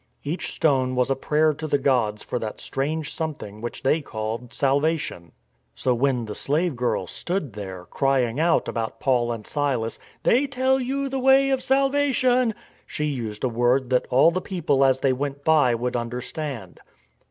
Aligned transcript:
Each 0.23 0.51
stone 0.51 0.95
was 0.95 1.11
a 1.11 1.15
prayer 1.15 1.53
to 1.53 1.67
the 1.67 1.77
gods 1.77 2.23
for 2.23 2.39
that 2.39 2.59
strange 2.59 3.13
something 3.13 3.61
which 3.61 3.83
they 3.83 4.01
called" 4.01 4.51
salvation." 4.51 5.31
So 5.75 5.93
when 5.93 6.25
the 6.25 6.33
slave 6.33 6.75
girl 6.75 7.05
stood 7.05 7.53
there, 7.53 7.85
crying 7.91 8.39
out 8.39 8.67
about 8.67 8.99
Paul 8.99 9.31
and 9.31 9.45
Silas, 9.45 9.99
They 10.23 10.47
tell 10.47 10.79
you 10.79 11.07
the 11.07 11.19
way 11.19 11.51
of 11.51 11.61
salvation," 11.61 12.55
she 12.87 13.05
used 13.05 13.43
a 13.43 13.47
word 13.47 13.91
that 13.91 14.07
all 14.09 14.31
the 14.31 14.41
people 14.41 14.83
as 14.83 15.01
they 15.01 15.13
went 15.13 15.43
by 15.43 15.75
would 15.75 15.95
understand. 15.95 16.79